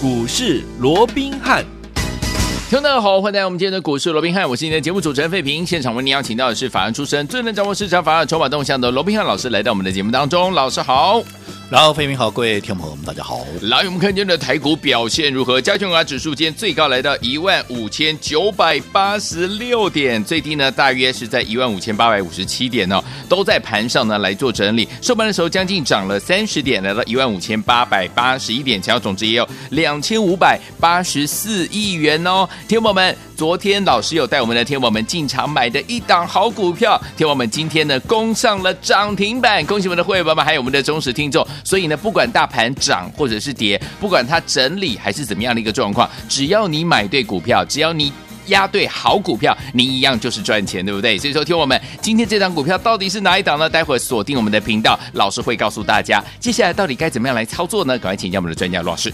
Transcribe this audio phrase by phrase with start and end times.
[0.00, 1.64] 股市罗宾汉。
[2.70, 5.66] 听众大家好，欢迎来到我们今天的股市罗宾汉，我是你的节目主持人费平。
[5.66, 10.52] 现场为您邀请到的是法案出身、最能掌握市场法案筹码动向的罗宾汉老师，来到我们的节目当中。
[10.52, 11.20] 老师好。
[11.70, 13.44] 然后，飞明好，各位听众朋友们，大家好。
[13.60, 15.60] 来，我们看今天的台股表现如何？
[15.60, 24.88] 加权股指数今天最高来到一万五千九百八十六点，最低呢大约是在一万五千八百五十七点哦，都在盘上呢来做整理。
[25.02, 32.48] 收盘的时候将近涨了三十点，来到一万五千八百八十一点，成交总值也有两千五百八十四亿元哦。
[32.66, 41.46] 听众友们，昨天老师有带我们的听众朋友们进场买的一档好股票，听众朋友们今天呢攻上了涨停板，恭喜我们的会员们，还有我们的忠实听众。
[41.64, 48.12] 所以呢，不管大盘涨或者是跌，不管它整理还是怎么样的一个状况，只要你买对股票，只要你
[48.46, 51.18] 压对好股票，你一样就是赚钱，对不对？
[51.18, 53.68] 所以说，听我们今天这档股票到底是哪一档呢？
[53.68, 57.98] 待会儿锁定我们的频道，老师会告诉大家，接下来到底该怎么样来操作呢？
[57.98, 59.12] 赶快请教我们的专家罗老师。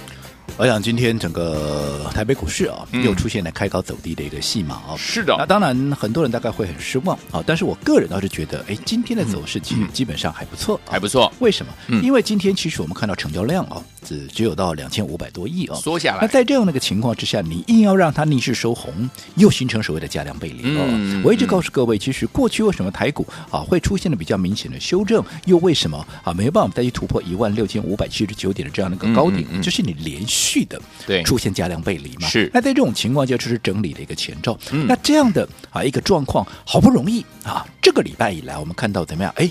[0.57, 4.95] 我想今天整个台北股市啊，又出现了开高走低的一个戏码啊。
[4.97, 7.43] 是的，那当然很多人大概会很失望啊。
[7.45, 11.33] 但是我个人倒是觉得，哎，今天的走势其实基本上还不错，还不错。
[11.41, 12.01] 为什么？
[12.03, 16.19] 因为今天其实我们看到成交量啊，只只有到两千五百多亿啊，缩下来。
[16.21, 21.23] 那在这样的一个情况之下，你硬要让它逆势收红，又形成所谓的价量背离哦。
[21.25, 31.23] 我一直告诉各位，其实过去为什么台股啊会出现的比较明显的修正，又为什么啊没有办法再去突破一万六千五百七十九点的这样的一个高点，就是你连续的对。
[31.25, 32.29] 出现价量背离嘛？
[32.29, 32.51] 是。
[32.53, 34.59] 那在这种情况下，就是整理的一个前兆。
[34.71, 34.87] 嗯。
[34.87, 39.33] 那这样的啊一个状况，好不容易啊，这个礼拜以来，我们看到怎么样？
[39.37, 39.51] 哎，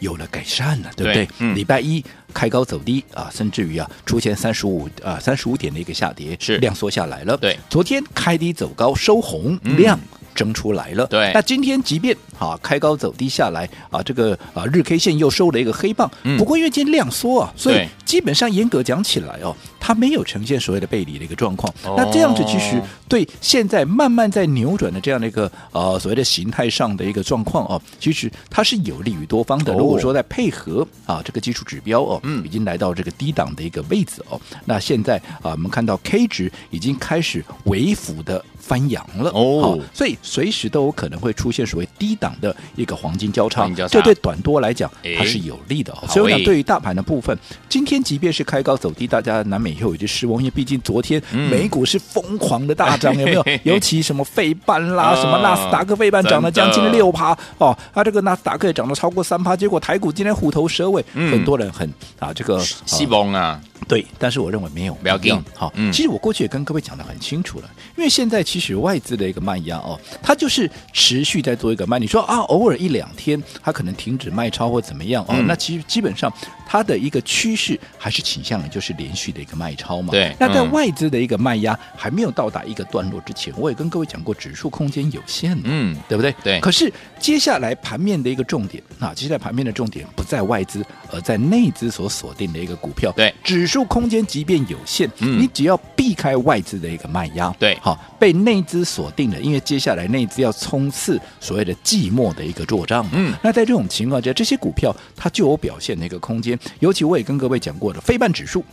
[0.00, 1.28] 有了改善了，对不对？
[1.38, 1.54] 嗯。
[1.54, 7.36] 礼拜一开高走低啊，甚至于啊出现三十五啊三十五点的一个下跌，是量缩下来了。
[7.36, 7.58] 对。
[7.68, 9.98] 昨天开低走高收红，量
[10.34, 11.06] 蒸出来了。
[11.06, 11.30] 对。
[11.32, 16.10] 那今天即便啊开高走低下来啊，这个啊日 K 线又收了一个黑棒。
[16.24, 16.36] 嗯。
[16.36, 19.54] 不过因为今天量缩啊，所以基本上严格讲起来哦。
[19.86, 29.74] 它没有呈现所谓的背离的一个状况，那这样子其实对现在慢慢在扭转的这样的一个呃所谓的形态上的一个状况哦，其实它是有利于多方的。
[29.74, 39.30] 如果说在配合啊这个基础指标哦，嗯，已经来到这个低档的一个位置哦，那现在啊我们看到 K 值已经开始微幅的翻扬了。
[39.30, 45.94] 哦，所以随时都有可能会出现所谓低档的一个黄金交叉，这对短多来讲它是有利的。
[46.08, 47.36] 所以我讲对于大盘的部分，
[47.68, 49.74] 今天即便是开高走低，大家难免。
[49.74, 51.20] 以后有些失望，因为毕竟昨天
[51.50, 53.44] 美股是疯狂的大涨，有没有？
[53.64, 63.60] 尤其什么费半啦，什么纳斯达克费半涨了将近六趴哦，啊，这个纳斯达克也涨了超过三趴，结果台股今天虎头蛇尾，很多人很啊，这个西崩啊。
[63.86, 65.38] 对，但是我认为没有，不要紧。
[65.54, 71.98] 好，其实我过去也跟各位讲的很清楚了，因为现在其实外资的一个卖压哦，它就是持续在做一个卖。
[71.98, 76.32] 你说啊，偶尔一两天它可能停止卖超或怎么样哦，那其实基本上
[76.64, 79.64] 它的一个趋势还是倾向于就是连续的一个卖。
[79.64, 86.34] 卖超嘛，对，那在外资的一个卖压还没有到达一个段落之前，我也跟各位讲过，指数空间有限，嗯，对不对？
[86.44, 86.60] 对。
[86.60, 93.10] 可是接下来盘面的一个重点啊，接下来盘面的重点不在外资，而在内资所锁定的一个股票。
[93.12, 106.58] 对，指数空间即便有限，嗯，你只要避开外资的一个卖压，对，好，被内资锁定了，因为接下来内资要冲刺所谓的寂寞的一个作账，嗯，那在这种情况下，这些股票它就有表现的一个空间。
[106.80, 108.64] 尤其我也跟各位讲过的，非半指数。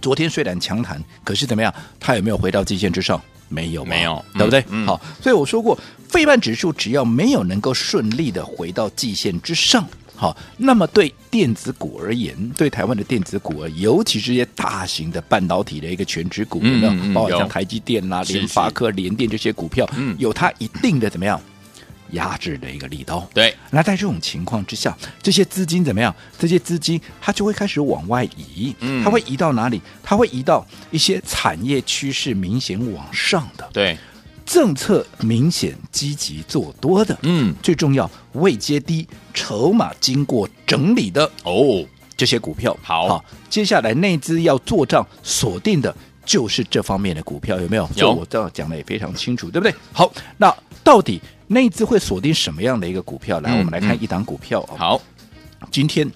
[0.00, 1.72] 昨天虽然强弹，可是怎么样？
[1.98, 3.20] 它有没有回到季线之上？
[3.48, 4.64] 没有，没有，对不对？
[4.68, 5.78] 嗯、好，所以我说过，
[6.08, 9.84] 费半指数只要没有能够顺利的回到季线之上，
[10.20, 17.14] 好，那么对电子股而言，对台湾的电子股而言，尤其是这些大型的半导体的一个全值股，嗯、有没有？
[17.14, 21.40] 包括像台积电啦、啊、联发科、联电这些股票，嗯，有它一定的怎么样？
[22.10, 23.54] 压制的一个力道，对。
[23.70, 26.12] 那在这种情况之下，这些资金怎么样？
[26.36, 29.80] 这些资金它就会开始往外移，嗯，它会移到哪里？
[30.02, 33.96] 它会移到一些产业趋势明显往上的，对，
[34.50, 42.76] 政策明显积极做多的，嗯，最重要未接低、筹码经过整理的哦，这些股票。
[42.82, 45.94] 好，好，接下来内资要做账锁定的
[46.24, 47.88] 就是这方面的股票，有没有？
[47.94, 49.72] 有，我这样讲的也非常清楚，对不对？
[49.92, 50.52] 好，那
[50.82, 51.20] 到底？
[51.46, 53.38] 内资会锁定什么样的一个股票？
[53.38, 54.60] 来，我们来看一档股票。
[54.76, 55.00] 好，
[55.70, 56.10] 今天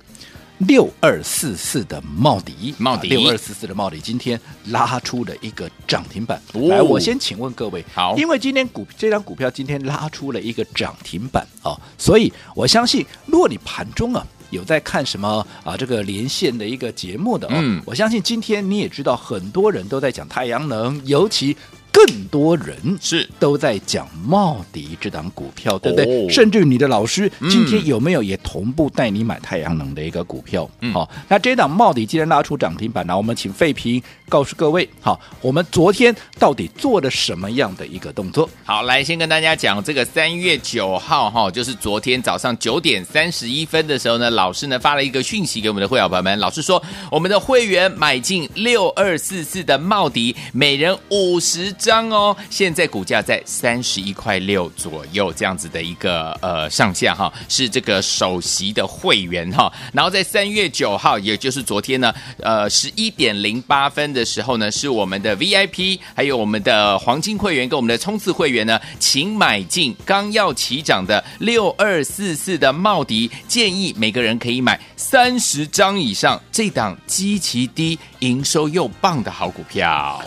[0.58, 6.40] 六二四四的茂迪，茂迪六二四四的茂迪今天拉出了一个涨停板。
[6.52, 21.56] 来，我先请问各位，好，因为今天股这张股票今天拉出了一个涨停板啊，所以我相信，如果你盘中啊有在看什么啊这个连线的一个节目的，嗯，我相信今天你也知道，很多人都在讲太阳能，尤其。
[21.94, 26.04] 更多人是都在讲茂迪这档股票，对不对？
[26.04, 30.68] 哦甚至于你的老师嗯今天有没有也同步带你买太阳能的一个股票？
[30.80, 38.50] 嗯好、那这档茂迪既然拉出涨停板，那我们请费平告诉各位，好，我们昨天到底做了什么样的一个动作？
[38.64, 80.22] 好，来先跟大家讲这个三月九号哈，就是昨天早上九点三十一分的时候呢，老师呢发了一个讯息给我们的会员朋友们，老师说我们的会员买进六二四四的茂迪，每人五十张哦，现在股价在三十一块六左右这样子的一个呃上下哈，是这个首席的会员哈，然后在三月九号，也就是昨天呢，呃十一点零八分的时候呢，是我们的 VIP 还有我们的黄金会员跟我们的冲刺会员呢，请买进刚要起涨的六二四四的茂迪，建议每个人可以买三十张以上，这档基期低、营收又棒的好股票。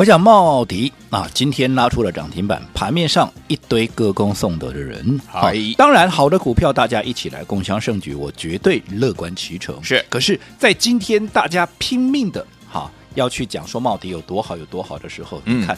[0.00, 9.78] 我想茂迪啊，今天拉出了涨停板，盘面上一堆歌功颂德的人，好当然好的股票大家一起来共享盛举，我绝对乐观其成。
[9.84, 10.02] 是。
[10.08, 15.76] 可是，在今天大家拼命的哈要去讲说茂迪有多好有多好的时候，嗯你看，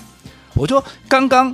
[0.54, 1.52] 我说刚刚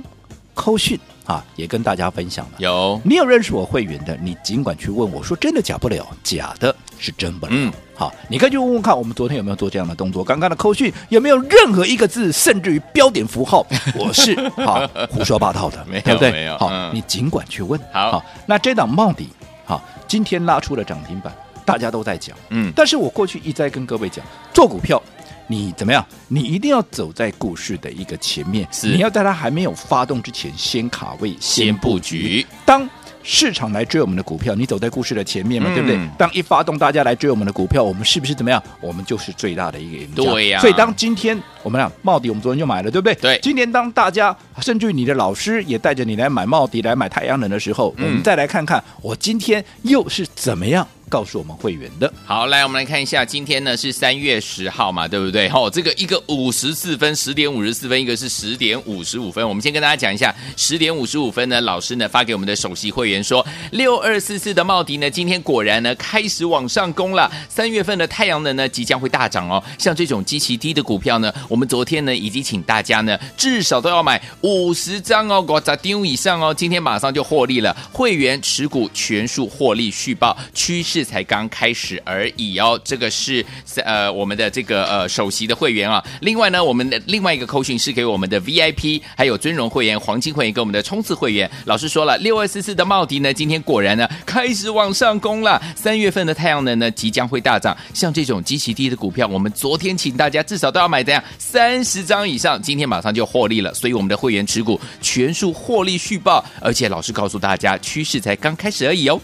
[0.59, 7.53] 扣讯啊也跟大家分享了，有你有认识我会员的，你尽管去问我说真的假不了，假的是真不了。
[7.55, 10.21] 嗯好，你可以去问问看，我们昨天有没有做这样的动作？
[10.21, 13.65] 刚刚的扣讯有没有任何一个字，甚至于标点符号，
[13.95, 16.31] 我是好胡说八道的，没有对不对？
[16.31, 17.79] 没有好，嗯你尽管去问。
[17.93, 19.29] 好那这档茂底，
[19.65, 21.33] 好，今天拉出了涨停板，
[21.65, 25.01] 大家都在讲，嗯但是我过去一再跟各位讲，做股票。
[25.51, 26.05] 你怎么样？
[26.27, 32.45] 你一定要走在故事的一个前面，是你要在它还没有发动之前先卡位、先布局。
[32.63, 32.87] 当
[33.23, 35.99] 市场来追我们的股票，你走在故事的前面嘛，嗯对不对？
[36.17, 38.61] 当一发动，大家来追我们的股票，我们是不是怎么样？
[38.79, 40.23] 我们就是最大的一个赢家。
[40.23, 43.15] 对呀所以当今天我们俩茂迪，我们昨天就买了，对不对？
[43.15, 52.11] 对今天当大家甚至于你的老师也带着你来买茂迪、来买太阳能的时候，嗯我们再来看看我今天又是怎么样告诉我们会员的。
[52.23, 55.49] 好，来我们来看一下，今天呢是三月十号嘛，对不对？
[55.49, 59.47] 哦、这个一个五十四分，十点五十四分，一个是十点五十五分。
[59.47, 67.29] 我们先跟大家讲一下，十点五十五分呢，老师呢发给我们的首席会员说，六二四四的茂迪呢，今天果然呢开始往上攻了。
[67.49, 69.61] 三月份的太阳能呢即将会大涨哦。
[69.77, 76.53] 像这种极其低的股票呢，我们昨天呢已经请大家呢至少都要买五十张哦，五十张以上哦。
[76.53, 82.79] 今天马上就获利了，会员持股全数获利续报，趋势才刚开始而已哦。
[82.83, 83.45] 这个是
[83.83, 86.03] 呃我们的这个呃首席的会员啊。
[86.21, 91.49] 另外呢，我们的另外一个扣讯是给我们的 VIP，还有尊荣会员、黄金会员跟我们的冲刺会员。
[91.65, 95.61] 老师说了，六二四四的茂迪呢，今天果然呢开始往上攻了。
[95.75, 103.73] 三月份的太阳能呢即将会大涨，像这种极其低的股票，我们昨天请大家至少都要买怎样三十张以上，今天马上就获利了。
[103.73, 109.19] 所以我们的会员持股全数获利续报，而且老师告诉大家，趋势才刚开始而已哦。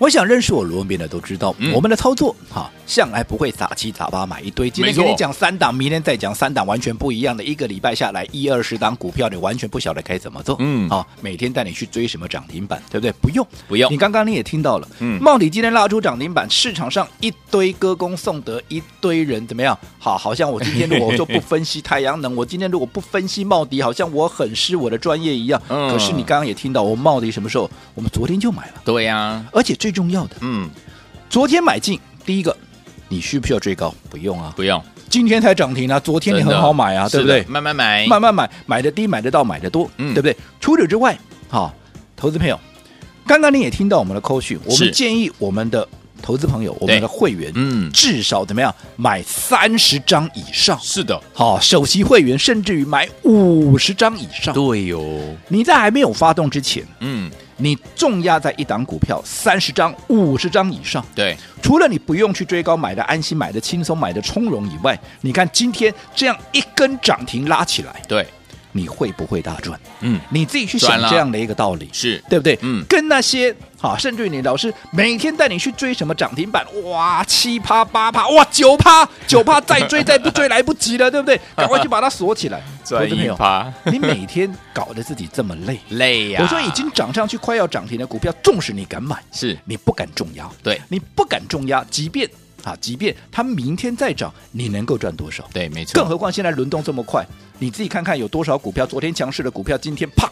[0.00, 4.70] 我想认识我罗文斌的都知道，嗯我们的操作哈，向来不会杂七杂八买一堆。
[4.70, 7.44] 今天给你讲三档，明天再讲三档，完全不一样的。
[7.44, 10.56] 一个礼拜下来，一二十档股票，你完全不晓得该怎么做。
[10.58, 13.12] 嗯啊，每天带你去追什么涨停板，对不对？
[13.20, 19.78] 不用，不用你刚刚你也听到了，嗯茂迪今天拉出涨停板，市场上一堆歌功颂德，一堆人怎么样？
[19.98, 25.60] 好，好像我今天如果就不分析太阳能， 我今天如果不分析茂迪，好像我很失我的专业一样。
[25.68, 27.70] 嗯可是你刚刚也听到，我茂迪什么时候？
[27.94, 30.36] 我们昨天就买了，对呀、而且最重要的。
[30.40, 30.68] 嗯，
[31.28, 32.56] 昨天买进，第一个，
[33.08, 33.94] 你需不需要追高？
[34.08, 37.42] 不用啊，不用，今天才涨停啊，昨天你很好买啊，对不对？
[37.44, 40.14] 慢慢买，慢慢买，买的低，买得到，买的多，嗯。
[40.14, 40.36] 对不对？
[40.60, 41.18] 除此之外，
[41.48, 41.74] 好，
[42.16, 42.58] 投资朋友，
[43.26, 45.86] 刚刚你也听到我们的扣讯，我们建议我们的
[46.22, 47.90] 投资朋友，我们的会员，嗯。
[47.92, 54.54] 至少怎么样买三十张以上，是的，好，首席会员甚至于买五十张以上。
[54.54, 55.02] 对哟，
[55.48, 68.26] 你在还没有发动之前，嗯，你重压在一档股票三十张、五十张以上，对，除了你不用去追高，买的安心、买的轻松、买的从容以外，你看今天这样一根涨停拉起来，对，
[68.72, 69.78] 你会不会大赚？
[70.00, 72.58] 嗯，你自己去想这样的一个道理，是，对不对？
[72.62, 72.84] 嗯。
[72.88, 81.40] 跟那些好，甚至于你老师每天带你去追什么涨停板，哇，七趴八趴，哇，九趴九趴，再追再不追来不及了， 对不对？
[81.56, 85.78] 赶快去把它锁起来， 投资朋友趴， 你每天搞得自己这么累。
[85.90, 89.56] 累呀、我说已经涨上去快要涨停的股票，纵使你敢买，是。
[89.64, 90.80] 你不敢重压，对。
[90.88, 92.28] 你不敢重压，即便
[92.62, 95.48] 啊，即便它明天再涨，你能够赚多少？
[95.52, 97.24] 对，没错，更何况现在轮动这么快，
[97.58, 100.30] 你自己看看有多少股票，昨天强势的股票，今天啪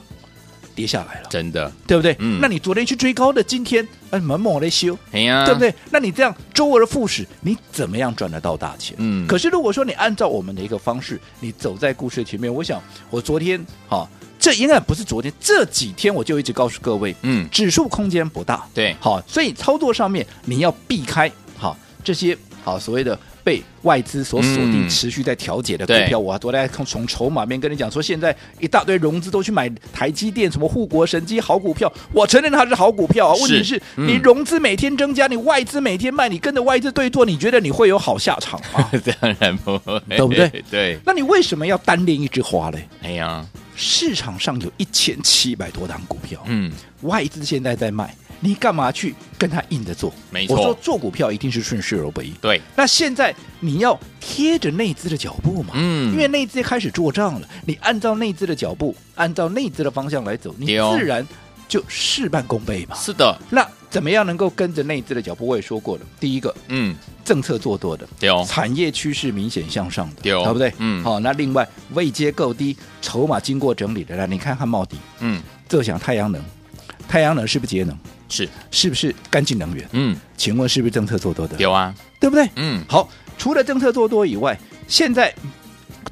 [0.75, 2.15] 跌下来了，真的，对不对？
[2.21, 5.59] 嗯那你昨天去追高的，今天哎猛猛的修，哎呀，对不？
[5.59, 5.75] 对？
[5.91, 8.95] 那你这样周而复始，你怎么样赚得到大钱？
[8.99, 12.81] 嗯可是如果说你按照我们的一个方式，你走在故事前面，我想
[13.11, 14.09] 我昨天哈、
[14.39, 21.35] 这应该不是昨天，这几天我就一直告诉各位，嗯指数空间不大，对好，所以操作上面你要避开好
[22.09, 22.35] 这些
[22.65, 23.19] 好所谓的。
[23.45, 33.33] 被外资所锁定、嗯持续在调节的股对票，我昨天从从筹码面跟你讲说，现在一大堆融资都去买台积电，什么护国神机好股票，我承认它是好股票啊。
[33.41, 38.91] 问题是，嗯你融资每天增加，你外资每天卖，你跟着外资对做，你觉得你会有好下场吗？
[39.19, 40.65] 当然不会，对不对？
[40.71, 42.87] 对，那你为什么要单练一枝花嘞？
[43.03, 43.43] 哎呀，
[43.75, 50.13] 市场上有一千七百多档股票，嗯，外资现在在卖，你干嘛去跟他硬着做？
[50.31, 52.31] 没错我说做股票一定是顺势而为。
[52.41, 61.27] 对，那现在你要贴着内资的脚步嘛，嗯因为内资开始做账了，你按照内资的脚步，按照内资的方向来走，你自然
[61.67, 62.97] 就事半功倍嘛。
[62.97, 65.47] 是的，那怎么样能够跟着内资的脚步？
[65.47, 70.73] 我也说过了，第一个嗯，政策做多的，对哦，产业趋势明显向上的，对哦对不对？
[70.79, 76.43] 嗯好、那另外位阶够低，筹码经过整理的，来你看看茂迪，嗯，这想太阳能，
[77.09, 77.99] 太阳能是不是节能？
[78.29, 79.89] 是，是不是干净能源？
[79.93, 81.57] 嗯，请问是不是政策做多的？
[81.59, 82.49] 有啊，对不对？
[82.57, 85.35] 嗯，好，除了政策做多以外，现在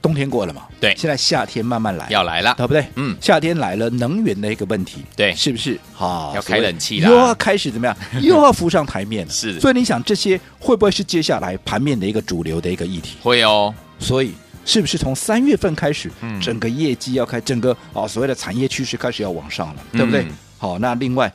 [0.02, 0.62] 冬天过了嘛？
[0.80, 2.86] 对现在夏天慢慢来，要来了，对不对？
[2.96, 5.78] 嗯夏天来了，能源的一个问题，对是不是？
[5.92, 7.96] 好，要开冷气了又要开始怎么样？
[8.22, 9.32] 又要浮上台面了。
[9.32, 13.16] 是所以你想这些会不会是接下来盘面的一个主流的一个议题？
[13.22, 14.32] 会哦，所以
[14.64, 20.22] 是不是从三月份开始，嗯整个业绩要开，整个哦所谓的产业趋势开始要往上了，对不对？
[20.22, 21.30] 嗯好，那另外，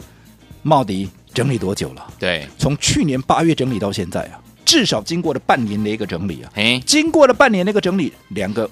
[0.64, 2.08] 茂迪整理多久了？
[2.20, 6.52] 对，从去年八月整理到现在啊，至少经过了半年的一个整理啊。
[6.56, 8.70] 哎，经过了半年的一个整理，两个，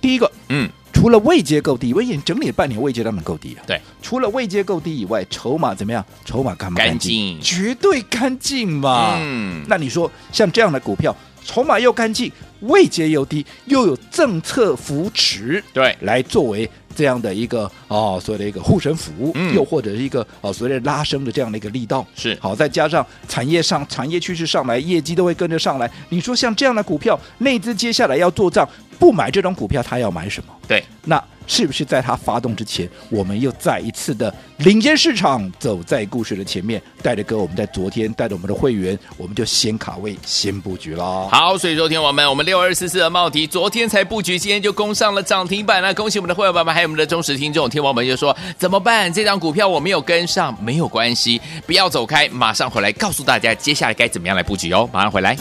[0.00, 3.62] 第一个，嗯，除了位阶够低，我已经整理了半年，位阶当然够低啊。
[3.66, 6.04] 对，除了位阶够低以外，筹码怎么样？
[6.24, 7.34] 筹码干不干净？
[7.34, 9.16] 干净绝对干净嘛。
[9.20, 11.14] 嗯那你说像这样的股票，
[11.44, 25.90] 筹码又干净，位阶又低，又有政策扶持，对，来作为这样的一个哦，所谓的一个护身符，嗯又或者是一个哦所谓的拉升的这样的一个力道，是好，再加上产业上产业趋势上来，业绩都会跟着上来。
[26.08, 30.54] 你说像这样的股票，内资接下来要做账，不买这种股票，他要买什么？
[30.66, 41.28] 对，那是不是在它发动之前，我们又再一次的领先市场，走在故事的前面，带着哥，我们在昨天带着我们的会员，我们就先卡位，先布局啦。
[41.30, 45.92] 好，所以昨天我们我们六二四四的茂迪，昨天才布局，今天就攻上了涨停板了。
[45.94, 49.12] 恭喜我们的会员爸爸，还有我们的忠实听众，听王们就说怎么办？
[49.12, 54.88] 这张股票我没有跟上，没有关系，不要走开，马上回来告诉大家接下来该怎么样来布局哦。
[54.92, 55.36] 马上回来。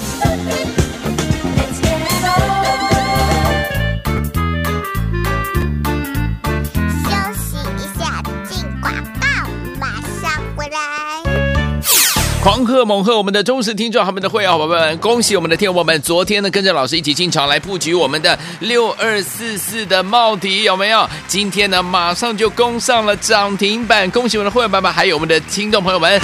[12.44, 16.02] 狂贺猛贺我们的忠实听众，他们的会员好朋友们，恭喜我们的听友们！
[16.02, 21.10] 昨天呢，跟着老师一起进场来布局我们的六二四四的帽底，有没有？
[21.26, 26.20] 今天呢，马上就攻上了涨停板，恭喜我们的会员爸爸，还有我们的听众朋友们，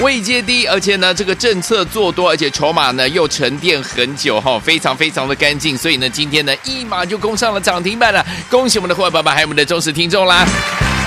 [0.00, 10.46] 位阶低，而且呢，这个政策做多，而且筹码呢又沉淀很久哈，非常非常的干净，所以呢，今天呢一码就攻上了涨停板了，恭喜我们的会员爸爸，还有我们的忠实听众啦！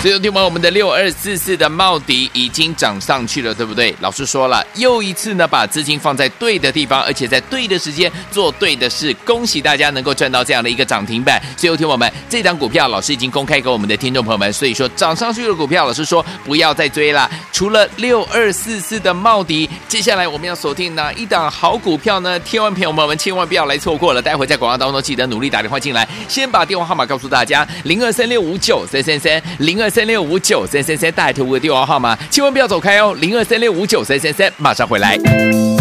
[0.01, 3.93] 所以，听完我们的六二四四的茂迪已经涨上去了，对不对？
[3.99, 9.13] 老师说了，又一次呢，把资金放在对的地方，而且在对的时间做对的事。
[9.25, 11.41] 恭喜大家能够赚到这样的一个涨停板。
[11.57, 14.53] 所以，听我们这档股票，老师已经公开给我们的听众朋友们。
[14.53, 17.29] 所以说，涨上去的股票，老师说不要再追了。
[17.51, 22.39] 除了六二四四的茂迪，接下来我们要锁定哪一档好股票呢？
[22.39, 24.21] 千万朋友们千万不要来错过了。
[24.21, 35.78] 待会在广告当中记得努力打电话进来，先把电话号码告诉大家：零二三六五九三三三，零二三六五九三三三，大海投顾的电话号码，千万不要走开哦，零二三六五九三三三，马上回来。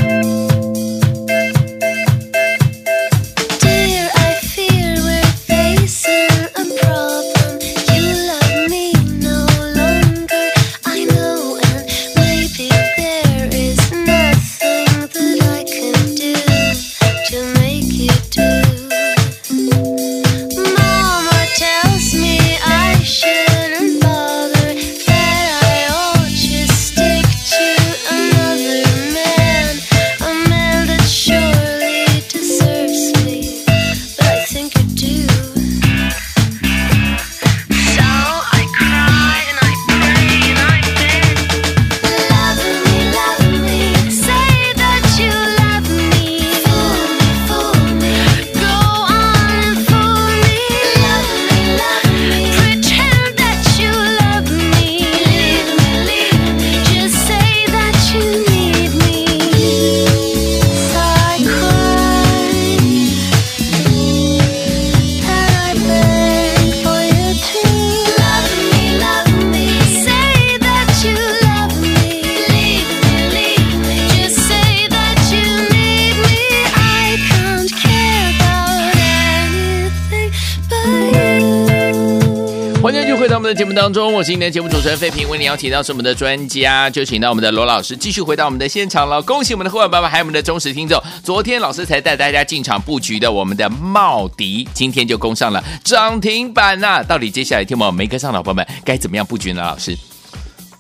[83.59, 89.21] 节目当中，我是今天的节目主持人费平，为你邀请到是我们的专家，就请到我们的罗老师继续回到我们的现场了。
[89.21, 91.03] 恭喜我们的会员爸爸，还有我们的忠实听众。
[91.25, 99.61] 昨天老师才带大家进场布局的我们的茂迪，今天就攻上了涨停板呐、到底接下来听我们没跟上的伙伴们该怎么样布局呢？
[99.61, 99.99] 老师？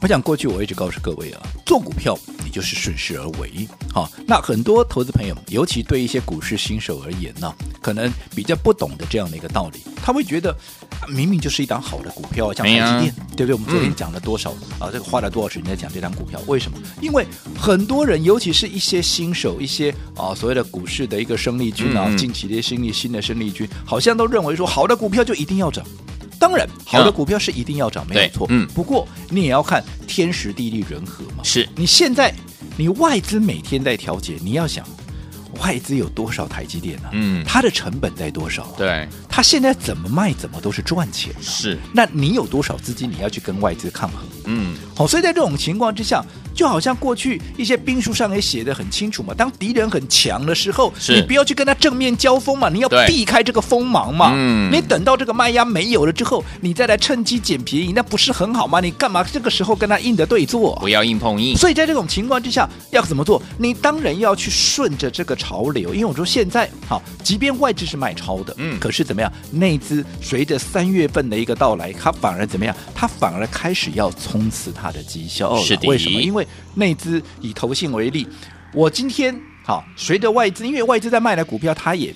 [0.00, 3.68] 我想过去我一直告诉各位啊，做股票你就是顺势而为。
[3.92, 10.52] 好，那很多投资朋友，尤其对一些股市新手而言呢，可能比较不懂的这样的一个道理，他会觉得、
[11.00, 13.54] 啊、明明就是一档好的股票，像台积电，对不对？
[13.54, 14.90] 我们昨天讲了多少、嗯、啊？
[14.92, 16.40] 这个花了多少时间在讲这档股票？
[16.46, 16.78] 为什么？
[17.00, 17.26] 因为
[17.58, 25.84] 很多人，尤其是一些新手，一些啊所谓的股市的一个生力军啊，嗯、近期的新力新的生力军，好像都认为说，好的股票就一定要涨。
[26.38, 28.46] 当然，好的股票是一定要涨，没有错。
[28.50, 31.42] 嗯，不过你也要看天时地利人和嘛。
[31.42, 32.32] 是你现在，
[32.76, 34.84] 你外资每天在调节，你要想。
[35.62, 37.10] 外资有多少台积电呢、啊？
[37.14, 38.74] 嗯，它的成本在多少、啊？
[38.76, 41.42] 对，它现在怎么卖怎么都是赚钱、啊。
[41.42, 44.20] 是，那你有多少资金你要去跟外资抗衡？
[44.44, 46.24] 嗯，好，所以在这种情况之下，
[46.58, 49.32] 就好像过去一些兵书上也写的很清楚嘛。
[49.32, 54.32] 当敌人很强的时候，你不要去跟他正面交锋嘛，你要避开这个锋芒嘛。
[54.34, 58.80] 嗯，你等到这个卖压没有了之后，你再来趁机捡便宜，那不是很好吗？
[58.80, 60.74] 你干嘛这个时候跟他硬的对坐？
[60.80, 61.56] 不要硬碰硬。
[61.56, 63.40] 所以在这种情况之下，要怎么做？
[63.56, 69.32] 你当然要去顺着这个潮流，因为我说现在好，即便外资是卖超的，嗯，可是怎么样？
[69.52, 72.74] 内资随着三月份的一个到来，它反而怎么样？
[72.96, 75.56] 它反而开始要冲刺它的绩效。
[75.62, 76.20] 是的，为什么？
[76.20, 78.26] 因为内资以投信为例，
[78.72, 82.14] 我今天好随着外资，因为外资在卖的股票，它也，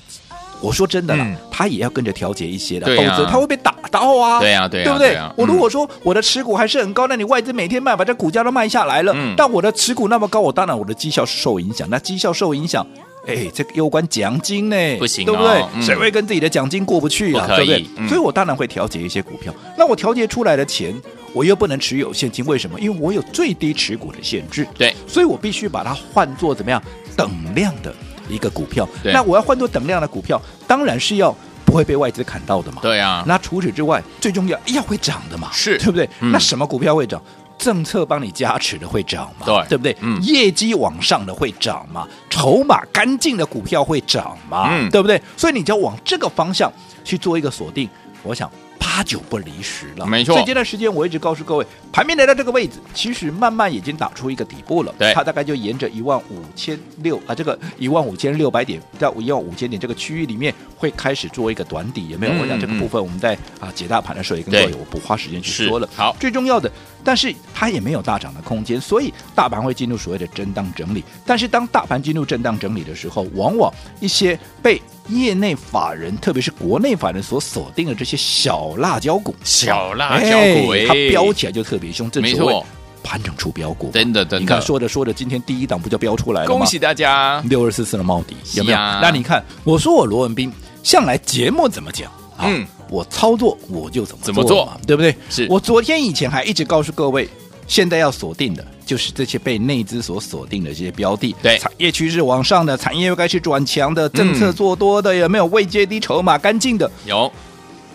[0.61, 4.41] 我说真的啦，嗯、它也要跟着调节一些的，否则它会被打到啊。
[4.41, 5.19] 对呀、啊，对、啊，对不对？
[5.37, 11.89] 我如果说我的持股还是很高，那你外资每天卖，把这股价都卖下来了，嗯、但我的持股那么高，我当然我的绩效是受影响。
[11.91, 12.87] 那绩效受影响。
[13.27, 15.65] 哎，这个攸关奖金呢，不行、哦，对不对？
[15.75, 17.47] 嗯、谁会跟自己的奖金过不去啊？
[17.47, 17.87] 对不对？
[17.97, 19.55] 嗯、所以我当然会调节一些股票。
[19.79, 20.95] 那我调节出来的钱，
[21.33, 22.81] 我又不能持有现金，为什么？
[22.81, 24.67] 因为我有最低持股的限制。
[24.77, 26.83] 对，所以我必须把它换作怎么样
[27.17, 27.95] 等量的
[28.29, 28.89] 一个股票。
[29.05, 31.33] 那我要换作等量的股票，当然是要
[31.65, 32.79] 不会被外资砍到的嘛。
[32.83, 33.23] 对啊。
[33.27, 36.09] 那除此之外，最重要要会涨的嘛，是对不对？
[36.21, 37.23] 嗯、那什么股票会涨？
[37.63, 39.47] 政策帮你加持的会涨嘛？
[39.47, 39.97] 对，对不对？
[40.01, 42.09] 嗯，业绩往上的会涨嘛？
[42.29, 44.69] 筹码干净的股票会涨嘛？
[44.73, 45.23] 嗯，对不对？
[45.37, 46.71] 所以你就要往这个方向
[47.05, 47.89] 去做一个锁定。
[48.25, 48.51] 我想。
[48.83, 50.35] 八九不离十了，没错。
[50.35, 54.93] 所以这段时间我一直告诉各位，盘面来到这个位置，其实慢慢已经打出一个底部了。
[54.99, 62.33] 对，它大概就沿着一万五千六啊，这个一万五千六百点到一万五千点这个区域里面，会开始做一个短底，有没有？
[62.43, 65.89] 我讲这个部分，我们在啊解大盘的时候也跟各位我不花时间去说了。
[65.95, 66.71] 好，最重要的，
[67.05, 71.05] 但是它也没有大涨的空间，所以大盘会进入所谓的震荡整理。
[71.25, 82.65] 但是当大盘进入震荡整理的时候，往往一些被业内法人，特别是国内法人所锁定的这些小辣椒股，小辣椒股，哎，它飙起来就特别凶，正所谓，
[83.03, 84.41] 盘整出标股，真的，真的。
[84.41, 86.55] 你看，说着说着，今天第一档不就飙出来了吗？
[86.57, 88.79] 恭喜大家，六二四四的茂迪有没有？
[88.79, 92.11] 那你看，我说我罗文斌向来节目怎么讲？
[92.39, 95.15] 嗯，我操作我就怎么怎么做，对不对？
[95.31, 97.29] 是我昨天以前还一直告诉各位。
[97.69, 106.91] 现在要锁定的就是这些被内资所锁定的这些标的，对，产业趋势往上的，产业又开始转强的，政策做多的，有没有未接低、筹码干净的？
[107.07, 107.33] 有。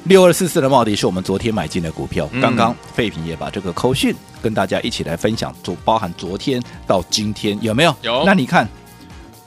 [0.07, 7.95] 六二四四的茂迪是我们昨天买进的股票，嗯、刚刚废品也把这个扣讯跟大家一起来分享，就包含昨天到今天有没有？
[8.01, 8.23] 有。
[8.25, 8.67] 那你看。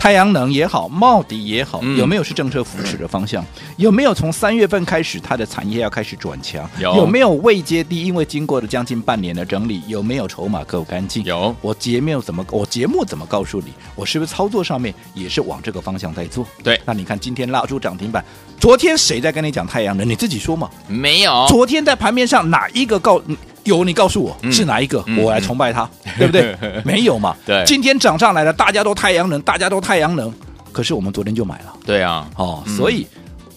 [0.00, 3.44] 太阳能也好，茂迪也好，有没有是政策扶持的方向？
[3.44, 6.66] 嗯、有没有从三月份开始，它的产业要开始转强？
[6.78, 8.02] 有，有没有未接低？
[8.02, 11.22] 因为经过了将近半年的整理，有没有筹码够干净？
[11.24, 11.54] 有。
[11.60, 12.42] 我节目怎么？
[12.50, 13.74] 我节目怎么告诉你？
[13.94, 16.46] 我是不是操作上面也是往这个方向在做？
[16.64, 16.80] 对。
[16.86, 18.24] 那你看今天拉出涨停板，
[18.58, 20.08] 昨天谁在跟你讲太阳能？
[20.08, 20.70] 你自己说嘛。
[20.88, 21.44] 没有。
[21.46, 23.20] 昨天在盘面上哪一个告？
[23.64, 26.56] 有你告诉我是哪一个，我来崇拜他，对不对？
[26.84, 27.36] 没有嘛？
[27.44, 30.32] 对，今天涨上来了，大家都太阳能，大家都太阳能，
[30.72, 31.74] 可是我们昨天就买了。
[31.84, 33.06] 对啊，哦，所以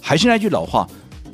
[0.01, 0.87] 还是那句老话，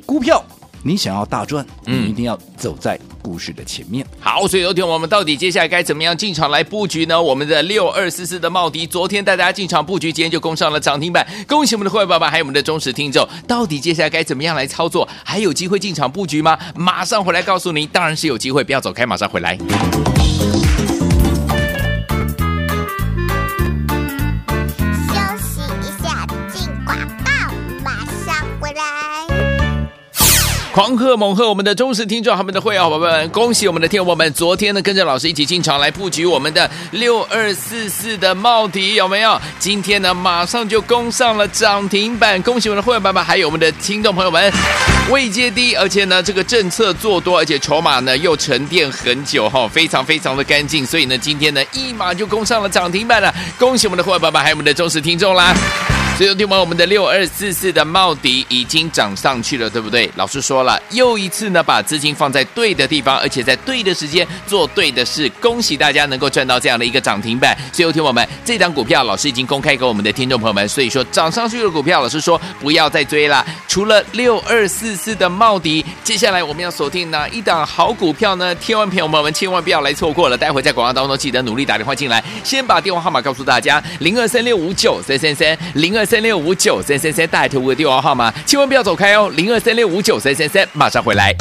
[0.06, 0.42] 股票
[0.82, 4.06] 你想要大赚，你一定要走在故事的前面。
[4.18, 7.20] 好，所以昨天我们到底接下来该怎么样进场来布局呢？
[7.20, 13.28] 我们的六二四四的茂迪，昨天带大家进场布局，今天就攻上了涨停板，恭喜我们的会员爸爸，还有我们的忠实听众。
[13.46, 15.06] 到底接下来该怎么样来操作？
[15.22, 16.58] 还有机会进场布局吗？
[16.74, 19.58] 马上回来告诉您，当然是有机会，不要走开，马上回来。
[30.72, 34.32] 狂贺猛贺我们的忠实听众，他们的会员伙伴们，恭喜我们的天友们！
[34.32, 39.40] 昨天呢，跟着老师一起进场来布局我们的六二四四的帽底，有没有？
[39.58, 44.52] 今天呢，马上就攻上了涨停板，恭喜我们的会员伙伴们，还有我们的听众朋友们，
[45.10, 55.52] 位阶低，而且呢，这个政策做多，而且筹码呢又沉淀很久哈，非常非常的干净，所以呢，今天呢一码就攻上了涨停板了，恭喜我们的会员伙伴们，还有我们的忠实听众啦！
[56.20, 60.10] 所以，听完我们的六二四四的茂迪已经涨上去了，对不对？
[60.16, 65.26] 老师说了，又一次呢，把资金放在对的地方，而且在对的时间做对的事。
[65.40, 67.56] 恭喜大家能够赚到这样的一个涨停板。
[67.72, 70.68] 所以，听我们这档股票，老师已经公开给我们的听众朋友们。
[70.68, 73.42] 所以说，涨上去的股票，老师说不要再追了。
[73.66, 78.54] 除了六二四四的茂迪，接下来我们要锁定哪一档好股票呢？
[78.56, 80.36] 千万朋友们，千万不要来错过了。
[80.36, 86.09] 待会在广告当中记得努力打电话进来，先把电话号码告诉大家：零二三六五九三三三零二。
[86.10, 91.32] 三六五九三三三，大头屋的电话号码，千万不要走开哦，零二三六五九三三三，马上回来。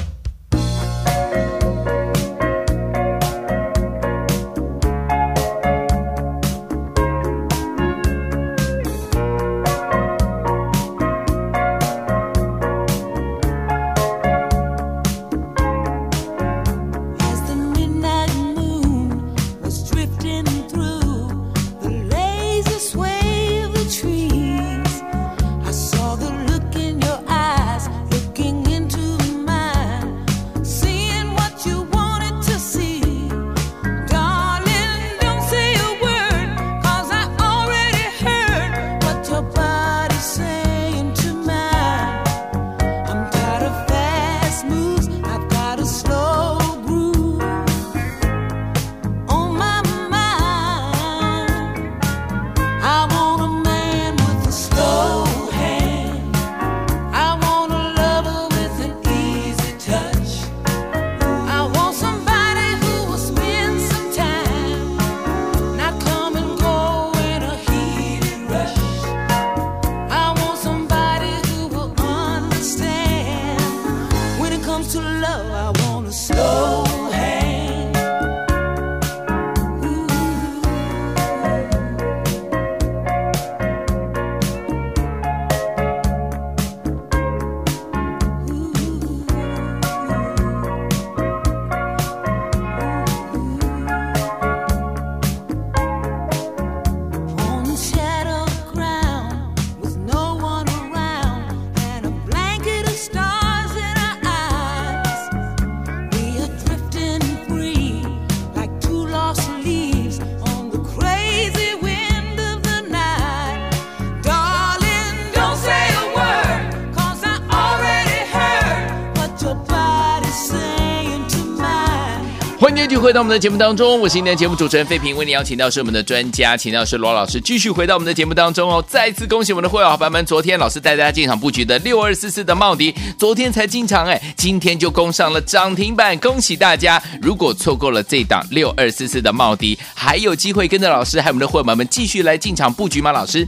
[123.00, 128.84] 回到我们的节目当中，我是今天节目主持人费平，为您邀请到是我们的专家，请到是罗老师，继续回到我们的节目当中哦。
[128.90, 137.02] 再次恭喜我们的会员伙伴们，昨天老师带大家进场布局的六二四四的茂迪，昨天才进场哎，今天就攻上了涨停板，恭喜大家！
[137.22, 143.14] 如果错过了这档六二四四的茂迪，还有机会跟着老师还有我们的会员们继续来进场布局吗？
[143.14, 143.48] 老师，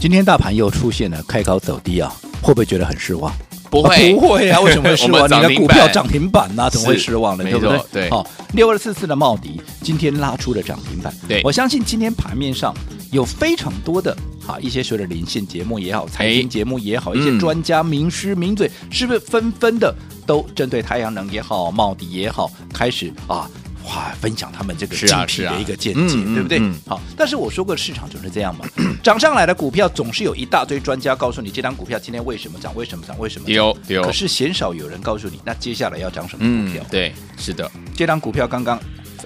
[0.00, 3.34] 今天大盘又出现了开高走低啊，会不会觉得很失望？
[3.72, 4.60] 不会、啊，不会啊！
[4.60, 5.24] 为什么会失望？
[5.26, 7.44] 你的股票涨停板呐、啊，怎么会失望呢？
[7.44, 7.80] 对不对？
[7.90, 11.10] 对，好，六二四四的茂迪今天拉出了涨停板。
[11.26, 12.74] 对，我相信今天盘面上
[13.10, 14.14] 有非常多的
[14.46, 19.94] 啊一些所谓的连线节目也好，财经节目也好，一些专家、名师、名嘴，是不是纷纷的
[20.26, 23.50] 都针对太阳能也好、茂迪也好，开始啊？
[23.84, 26.60] 哇，分享他们这个具体的一个见解，对不对？
[26.86, 28.64] 好，但是我说过，市场就是这样嘛，
[29.02, 32.74] 涨上来的股票总是有一大堆专家告诉你，这张股票今天为什么涨？
[32.74, 33.18] 为什么涨？
[33.18, 34.02] 为什么丢丢？
[34.02, 36.84] 可是鲜少有人告诉你，那接下来要涨什么股票？
[36.90, 38.80] 对，是的，这张股票刚刚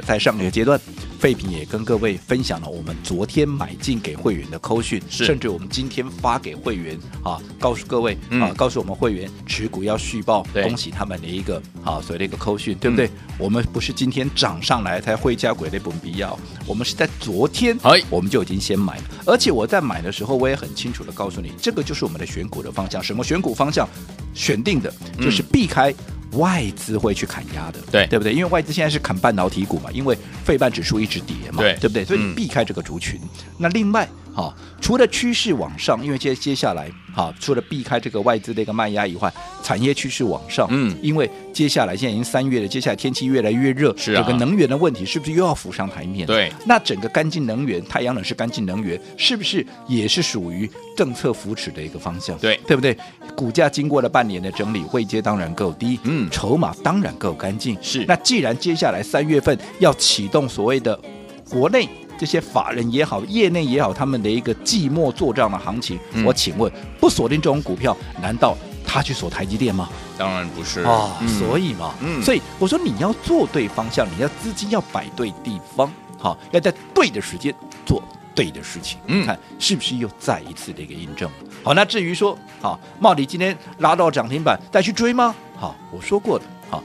[0.06, 0.80] 在上个阶段。
[1.18, 13.06] 废品也跟各位分享了我们昨天买进给会员的扣讯，甚至我们今天发给会员啊，告诉各位啊，嗯、告诉我们会员持股要续报，恭喜他们的一个啊，所谓的一个扣讯，对不对？
[13.06, 17.76] 嗯、我们不是今天涨上来才会加鬼的本必要，我们是在昨天，
[18.10, 23.88] 我们就已经先买了，而且我在买的时候，我也很清楚的告诉你，这个就是我们的选股的方向，什么选股方向？
[24.34, 25.94] 选定的就是避开。
[26.32, 28.32] 外资会去砍压的，对对不对？
[28.32, 32.04] 因为外资现在是砍半导体股嘛，因为费半指数一直跌嘛，对对不对？
[32.04, 33.18] 所以你避开这个族群。
[33.22, 46.26] 嗯、那另外哈，除了趋势往上，因为接接下来哈，除了避开这个外资的一个卖压以外，产业趋势往上，嗯，因为接下来现在已经三月了，接下来天气越来越热，是啊这个能源的问题是不是又要浮上台面？
[46.26, 52.36] 对，那整个干净能源，太阳能是干净能源，是不是也是属于政策扶持的一个方向？
[52.38, 52.94] 对，对不对？
[53.34, 57.74] 股价经过了半年的整理，位阶当然够低，嗯筹码当然够干净。
[57.80, 61.00] 是那既然接下来三月份要启动所谓的
[61.48, 61.88] 国内
[62.18, 69.88] 这些法人也好，业内也好，他们的一个寂寞做账的行情，嗯我请问，不锁定这种股票，难道他去锁台积电吗？
[70.18, 78.02] 当然不是啊、嗯所以嘛，嗯所以我说你要做对方向，你要资金要摆对地方，好，要在对的时间做
[78.34, 81.30] 对的事情，看是不是又再一次的一个印证？
[81.62, 85.34] 好，那至于说，好，茂迪今天拉到涨停板，再去追吗？
[85.56, 86.82] 好，我说过了，好，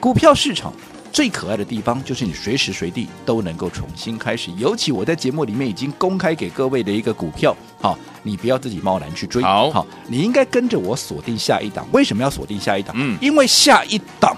[0.00, 0.72] 股票市场。
[1.12, 11.86] 最可爱的地方就是你随时随地都能够重新开始，尤其我在节目里面已经公开给各位的一个股票，好，你不要自己贸然去追，好好，你应该跟着我锁定下一档。
[11.92, 12.96] 为什么要锁定下一档？
[12.98, 14.34] 嗯因为下一档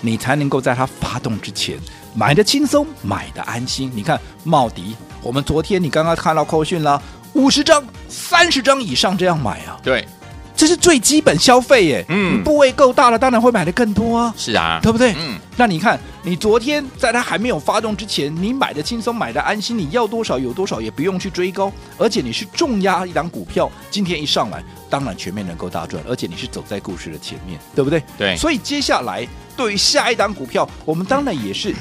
[0.00, 1.78] 你才能够在它发动之前
[2.14, 3.92] 买的轻松，买的安心。
[3.94, 7.00] 你看茂迪，我们昨天你刚刚看到扣讯了，
[7.34, 10.08] 五十张、三十张以上这样买啊，对，
[10.56, 12.04] 这是最基本消费耶。
[12.08, 14.34] 嗯你部位够大了，当然会买的更多啊。
[14.36, 15.14] 是啊，对不对？
[15.18, 28.02] 嗯，那你看，你昨天在它还没有发动之前，你买的轻松，买的安心，你要多少有多少，也不用去追高，而且你是重压一档股票，今天一上来，当然全面能够大赚，而且你是走在故事的前面，对不对？
[28.16, 31.74] 对所以接下来对于下一档股票，我们当然也是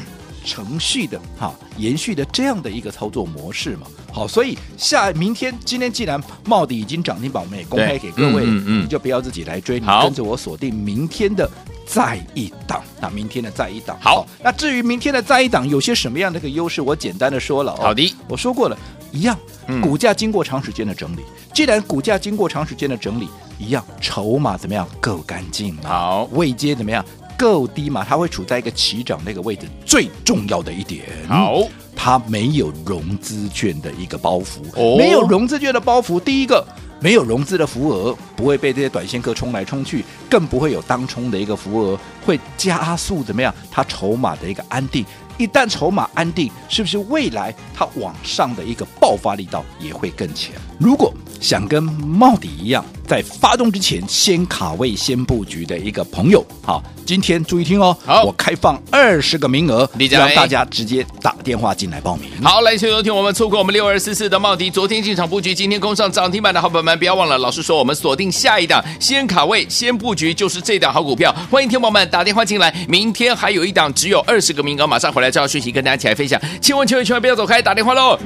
[0.43, 3.87] 程序的哈，延续的这样的一个操作模式嘛。
[4.11, 11.49] 好，所以下明天今天既然茂迪已经涨停板，我们也公开给各位，嗯嗯嗯你就不要自己来追，你好跟着我锁定明天的
[11.85, 12.83] 再一档。
[12.99, 17.77] 那明天的再一档，好那至于明天的再一档有些什么样的一个优势，我简单的说了、哦。
[17.81, 18.77] 好的，我说过了，
[19.11, 21.21] 一样嗯，股价经过长时间的整理，
[21.53, 23.27] 既然股价经过长时间的整理，
[23.57, 25.83] 一样筹码怎么样够干净嘛？
[25.85, 27.03] 好位阶怎么样
[27.41, 28.05] 够低嘛？
[28.07, 31.57] 它会处在一个起涨那个位置，最重要的一点，好，
[31.95, 36.19] 它没有融资券的一个包袱，哦没有融资券的包袱。
[36.19, 36.63] 第一个，
[36.99, 43.51] 没有融资的浮额，不会被这些短线客冲来冲去，更不会有当冲的一个浮额，会加速怎么样？
[43.71, 45.03] 它筹码的一个安定。
[45.37, 50.53] 一旦筹码安定，是不是未来它往上的一个爆发力道也会更强？
[50.81, 62.31] 如果想跟茂迪一样，在发动之前先卡位、先布局的一个朋友，好，今天注意听哦，好我开放二十个名额，让大家直接打电话进来报名。
[62.43, 71.31] 好，来，请收听我们错过我们六二四四的茂迪，昨天进场布局，今天攻上涨停板的好朋友们，不要忘了，老师说我们锁定下一档，先卡位，先布局，就是这档好股票。
[71.51, 76.41] 欢迎听友们打电话进来，明天还有一档，只有二十个名额，马上回来这条讯息跟大家一起来分享。
[76.59, 78.17] 千万千万千万不要走开，打电话喽！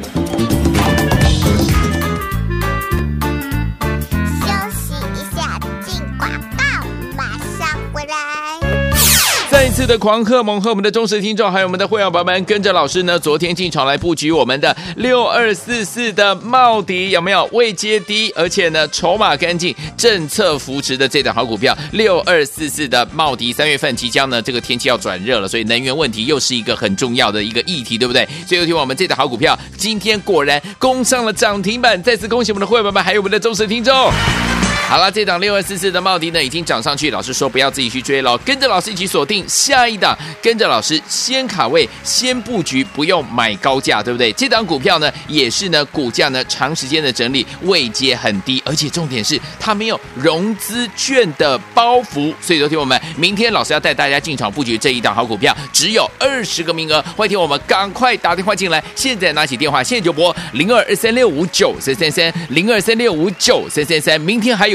[9.75, 28.25] 次的狂贺猛贺我们的忠实听众，还有我们的会员宝宝们，跟着老师呢，昨天进场来布局我们的六二四四的茂迪，有没有未接低，而且呢筹码干净，政策扶持的这档好股票六二四四的茂迪，三月份即将呢这个天气要转热了，所以能源问题又是一个很重要的一个议题，对不对？
[28.47, 33.93] 所以有听我们这档好股票今天果然攻上了涨停板，再次恭喜我们的会员宝宝们，还有我们的忠实听众。
[34.87, 44.31] 好了，这档六二四四的茂迪呢已经涨上去，老师说不要自己去追了，跟着老师一起锁定下一档，跟着老师先卡位，先布局，不用买高价，对不对？
[44.33, 64.74] 这档股票呢也是呢股价呢长时间的整理，位阶很低，而且重点是它没有融资券的包袱，所以昨天我们明天老师要带大家进场布局这一档好股票，只有二十个名额，欢迎听我们赶快打电话进来，现在拿起电话，现在就拨零二二三六五九三三三零二三六五九三三三，明天还有